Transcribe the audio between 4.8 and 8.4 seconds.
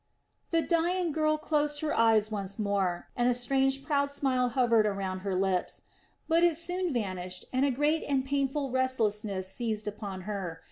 around her lips. But it soon vanished and a great and